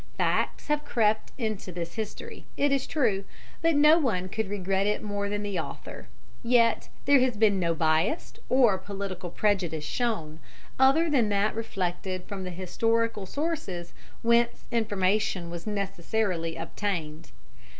[0.17, 3.23] Facts have crept into this history, it is true,
[3.61, 6.07] but no one could regret it more than the author;
[6.41, 10.39] yet there has been no bias or political prejudice shown,
[10.79, 13.93] other than that reflected from the historical sources
[14.23, 17.29] whence information was necessarily obtained.